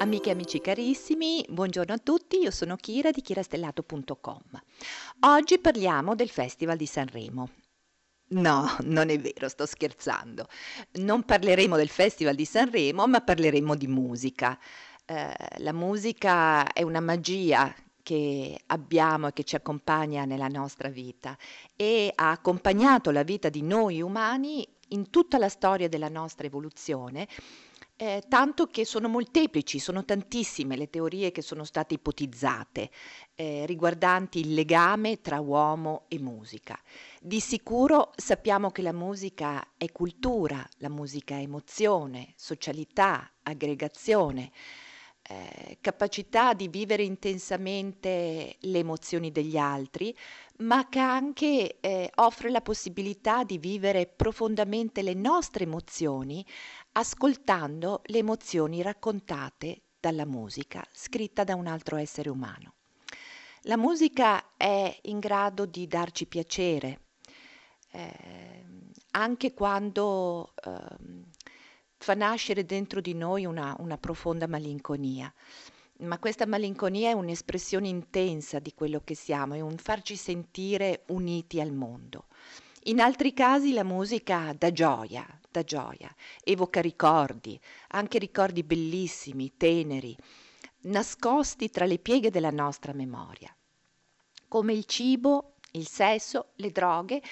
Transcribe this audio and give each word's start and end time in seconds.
Amiche 0.00 0.30
e 0.30 0.32
amici 0.32 0.62
carissimi, 0.62 1.44
buongiorno 1.46 1.92
a 1.92 1.98
tutti, 1.98 2.38
io 2.38 2.50
sono 2.50 2.76
Kira 2.76 3.10
di 3.10 3.20
kirastellato.com. 3.20 4.40
Oggi 5.26 5.58
parliamo 5.58 6.14
del 6.14 6.30
Festival 6.30 6.78
di 6.78 6.86
Sanremo. 6.86 7.50
No, 8.28 8.76
non 8.84 9.10
è 9.10 9.20
vero, 9.20 9.46
sto 9.50 9.66
scherzando. 9.66 10.46
Non 10.92 11.24
parleremo 11.24 11.76
del 11.76 11.90
Festival 11.90 12.34
di 12.34 12.46
Sanremo, 12.46 13.06
ma 13.06 13.20
parleremo 13.20 13.74
di 13.74 13.88
musica. 13.88 14.58
Eh, 15.04 15.34
la 15.58 15.72
musica 15.74 16.72
è 16.72 16.80
una 16.80 17.00
magia 17.00 17.70
che 18.02 18.58
abbiamo 18.68 19.26
e 19.26 19.32
che 19.34 19.44
ci 19.44 19.54
accompagna 19.54 20.24
nella 20.24 20.48
nostra 20.48 20.88
vita 20.88 21.36
e 21.76 22.10
ha 22.14 22.30
accompagnato 22.30 23.10
la 23.10 23.22
vita 23.22 23.50
di 23.50 23.60
noi 23.60 24.00
umani 24.00 24.66
in 24.88 25.10
tutta 25.10 25.36
la 25.36 25.50
storia 25.50 25.90
della 25.90 26.08
nostra 26.08 26.46
evoluzione 26.46 27.28
eh, 28.02 28.22
tanto 28.28 28.68
che 28.68 28.86
sono 28.86 29.08
molteplici, 29.08 29.78
sono 29.78 30.06
tantissime 30.06 30.74
le 30.74 30.88
teorie 30.88 31.32
che 31.32 31.42
sono 31.42 31.64
state 31.64 31.94
ipotizzate 31.94 32.88
eh, 33.34 33.66
riguardanti 33.66 34.40
il 34.40 34.54
legame 34.54 35.20
tra 35.20 35.38
uomo 35.38 36.06
e 36.08 36.18
musica. 36.18 36.80
Di 37.20 37.40
sicuro 37.40 38.12
sappiamo 38.16 38.70
che 38.70 38.80
la 38.80 38.94
musica 38.94 39.74
è 39.76 39.92
cultura, 39.92 40.66
la 40.78 40.88
musica 40.88 41.34
è 41.34 41.40
emozione, 41.40 42.32
socialità, 42.36 43.30
aggregazione, 43.42 44.50
eh, 45.22 45.76
capacità 45.82 46.54
di 46.54 46.68
vivere 46.68 47.02
intensamente 47.02 48.56
le 48.58 48.78
emozioni 48.78 49.30
degli 49.30 49.56
altri, 49.58 50.16
ma 50.60 50.88
che 50.88 50.98
anche 50.98 51.78
eh, 51.80 52.10
offre 52.16 52.50
la 52.50 52.60
possibilità 52.60 53.44
di 53.44 53.58
vivere 53.58 54.06
profondamente 54.06 55.02
le 55.02 55.14
nostre 55.14 55.64
emozioni 55.64 56.44
ascoltando 56.92 58.02
le 58.06 58.18
emozioni 58.18 58.82
raccontate 58.82 59.82
dalla 60.00 60.24
musica 60.24 60.84
scritta 60.92 61.44
da 61.44 61.54
un 61.54 61.66
altro 61.66 61.96
essere 61.96 62.30
umano. 62.30 62.74
La 63.64 63.76
musica 63.76 64.56
è 64.56 64.98
in 65.02 65.18
grado 65.18 65.66
di 65.66 65.86
darci 65.86 66.26
piacere, 66.26 67.00
eh, 67.90 68.64
anche 69.10 69.52
quando 69.52 70.54
eh, 70.64 70.96
fa 71.98 72.14
nascere 72.14 72.64
dentro 72.64 73.02
di 73.02 73.12
noi 73.12 73.44
una, 73.44 73.76
una 73.78 73.98
profonda 73.98 74.46
malinconia. 74.46 75.32
Ma 75.98 76.18
questa 76.18 76.46
malinconia 76.46 77.10
è 77.10 77.12
un'espressione 77.12 77.88
intensa 77.88 78.58
di 78.58 78.72
quello 78.72 79.02
che 79.04 79.14
siamo, 79.14 79.52
è 79.52 79.60
un 79.60 79.76
farci 79.76 80.16
sentire 80.16 81.04
uniti 81.08 81.60
al 81.60 81.72
mondo. 81.72 82.28
In 82.84 83.00
altri 83.00 83.34
casi 83.34 83.74
la 83.74 83.84
musica 83.84 84.54
dà 84.56 84.72
gioia, 84.72 85.39
dà 85.50 85.62
gioia, 85.62 86.14
evoca 86.44 86.80
ricordi, 86.80 87.60
anche 87.88 88.18
ricordi 88.18 88.62
bellissimi, 88.62 89.56
teneri, 89.56 90.16
nascosti 90.82 91.70
tra 91.70 91.84
le 91.86 91.98
pieghe 91.98 92.30
della 92.30 92.50
nostra 92.50 92.92
memoria. 92.92 93.54
Come 94.48 94.72
il 94.72 94.84
cibo, 94.84 95.56
il 95.72 95.86
sesso, 95.86 96.52
le 96.56 96.70
droghe, 96.70 97.22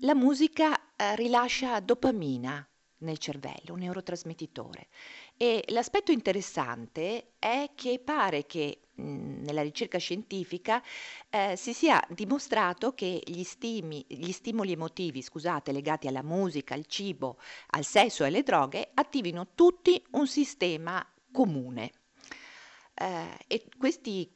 la 0.00 0.14
musica 0.14 0.94
eh, 0.96 1.14
rilascia 1.16 1.78
dopamina 1.80 2.66
nel 2.98 3.18
cervello, 3.18 3.74
un 3.74 3.80
neurotrasmettitore. 3.80 4.88
E 5.36 5.64
l'aspetto 5.68 6.10
interessante 6.10 7.34
è 7.38 7.70
che 7.74 8.00
pare 8.02 8.46
che 8.46 8.83
nella 8.96 9.62
ricerca 9.62 9.98
scientifica 9.98 10.82
eh, 11.30 11.56
si 11.56 11.72
sia 11.72 12.04
dimostrato 12.10 12.92
che 12.94 13.22
gli, 13.24 13.42
stimi, 13.42 14.04
gli 14.06 14.32
stimoli 14.32 14.72
emotivi 14.72 15.22
scusate, 15.22 15.72
legati 15.72 16.06
alla 16.06 16.22
musica, 16.22 16.74
al 16.74 16.86
cibo, 16.86 17.38
al 17.70 17.84
sesso 17.84 18.24
e 18.24 18.28
alle 18.28 18.42
droghe 18.42 18.90
attivino 18.94 19.48
tutti 19.54 20.02
un 20.12 20.26
sistema 20.26 21.04
comune. 21.32 21.90
Eh, 22.94 23.36
e 23.48 23.64
questi 23.76 24.30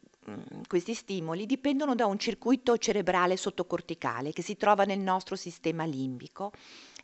questi 0.66 0.92
stimoli 0.92 1.46
dipendono 1.46 1.94
da 1.94 2.04
un 2.04 2.18
circuito 2.18 2.76
cerebrale 2.76 3.36
sottocorticale 3.36 4.32
che 4.32 4.42
si 4.42 4.56
trova 4.56 4.84
nel 4.84 4.98
nostro 4.98 5.36
sistema 5.36 5.84
limbico 5.84 6.52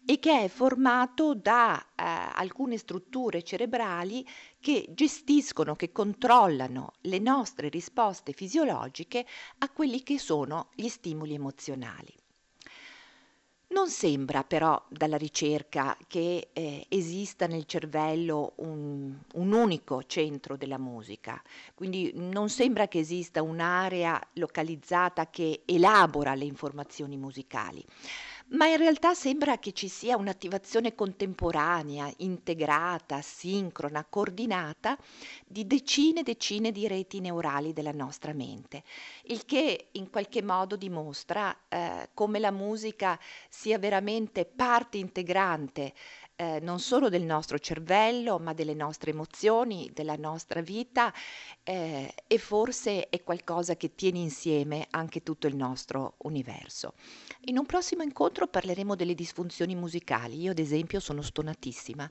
e 0.07 0.19
che 0.19 0.45
è 0.45 0.49
formato 0.49 1.35
da 1.35 1.81
eh, 1.81 2.03
alcune 2.35 2.77
strutture 2.77 3.43
cerebrali 3.43 4.27
che 4.61 4.87
gestiscono, 4.91 5.77
che 5.77 5.93
controllano 5.93 6.95
le 7.03 7.19
nostre 7.19 7.69
risposte 7.69 8.33
fisiologiche 8.33 9.25
a 9.59 9.71
quelli 9.71 10.03
che 10.03 10.19
sono 10.19 10.69
gli 10.75 10.89
stimoli 10.89 11.35
emozionali. 11.35 12.13
Non 13.67 13.89
sembra 13.89 14.45
però 14.45 14.81
dalla 14.89 15.17
ricerca 15.17 15.97
che 16.07 16.51
eh, 16.53 16.87
esista 16.89 17.47
nel 17.47 17.65
cervello 17.65 18.53
un, 18.57 19.13
un, 19.33 19.53
unico 19.53 20.05
centro 20.05 20.57
della 20.57 20.79
musica, 20.79 21.43
quindi 21.75 22.13
non 22.15 22.51
sembra 22.51 22.87
che 22.87 23.01
esista 23.01 23.43
un'area 23.43 24.21
localizzata 24.35 25.29
che 25.29 25.63
elabora 25.65 26.35
le 26.35 26.45
informazioni 26.45 27.17
musicali 27.17 27.85
ma 28.49 28.67
in 28.67 28.77
realtà 28.77 29.15
sembra 29.15 29.59
che 29.59 29.73
ci 29.73 29.89
sia 29.89 30.17
un'attivazione 30.17 30.95
contemporanea, 30.95 32.13
integrata, 32.19 33.21
sincrona, 33.23 34.05
coordinata 34.09 34.97
di 35.47 35.67
decine 35.67 36.21
e 36.21 36.23
decine 36.25 36.71
di 36.71 36.87
reti 36.87 37.21
neurali 37.21 37.73
della 37.73 37.93
nostra 37.93 38.33
mente, 38.33 38.83
il 39.25 39.45
che 39.45 39.89
in 39.93 40.11
qualche 40.11 40.43
modo 40.43 40.77
dimostra 40.77 41.57
eh, 41.69 42.11
come 42.13 42.39
la 42.39 42.51
musica 42.51 43.19
sia 43.49 43.79
veramente 43.79 44.45
parte 44.45 44.99
integrante 44.99 45.95
eh, 46.37 46.59
non 46.61 46.81
solo 46.81 47.09
del 47.09 47.23
nostro 47.23 47.59
cervello, 47.59 48.39
ma 48.39 48.53
delle 48.53 48.75
nostre 48.75 49.11
emozioni, 49.11 49.91
della 49.93 50.17
nostra 50.17 50.61
vita 50.61 51.13
eh, 51.63 52.13
e 52.27 52.39
forse 52.39 53.09
è 53.09 53.23
qualcosa 53.23 53.77
che 53.77 53.95
tiene 53.95 54.19
insieme 54.19 54.87
anche 54.91 55.23
tutto 55.23 55.47
il 55.47 55.57
nostro 55.57 56.15
universo. 56.19 56.95
In 57.47 57.59
un 57.59 57.67
prossimo 57.67 58.03
incontro 58.03 58.47
parleremo 58.47 58.97
delle 58.97 59.15
disfunzioni 59.15 59.75
musicali. 59.75 60.41
Io 60.41 60.51
ad 60.51 60.59
esempio 60.59 61.01
sono 61.01 61.23
stonatissima. 61.23 62.11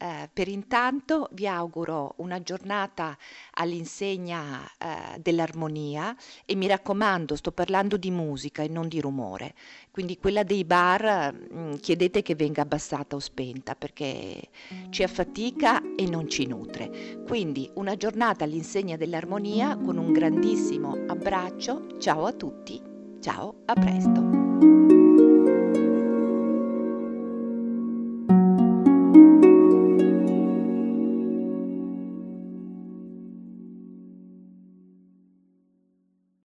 Eh, 0.00 0.28
per 0.32 0.46
intanto 0.46 1.28
vi 1.32 1.48
auguro 1.48 2.14
una 2.18 2.40
giornata 2.40 3.18
all'insegna 3.54 4.64
eh, 4.78 5.18
dell'armonia 5.18 6.14
e 6.44 6.54
mi 6.54 6.68
raccomando, 6.68 7.34
sto 7.34 7.50
parlando 7.50 7.96
di 7.96 8.12
musica 8.12 8.62
e 8.62 8.68
non 8.68 8.86
di 8.86 9.00
rumore, 9.00 9.54
quindi 9.90 10.16
quella 10.16 10.44
dei 10.44 10.64
bar 10.64 11.34
mh, 11.34 11.58
mm, 11.58 11.74
chiedete 11.76 12.22
che 12.22 12.36
venga 12.36 12.62
abbassata 12.62 13.16
o 13.16 13.18
spenta 13.18 13.74
perché 13.74 14.50
ci 14.90 15.02
affatica 15.02 15.82
e 15.96 16.08
non 16.08 16.28
ci 16.28 16.46
nutre. 16.46 17.24
Quindi 17.26 17.68
una 17.74 17.96
giornata 17.96 18.44
all'insegna 18.44 18.96
dell'armonia 18.96 19.76
con 19.78 19.96
un 19.96 20.12
grandissimo 20.12 20.96
abbraccio, 21.08 21.98
ciao 21.98 22.24
a 22.26 22.32
tutti, 22.32 22.80
ciao, 23.20 23.62
a 23.64 23.74
presto. 23.74 24.97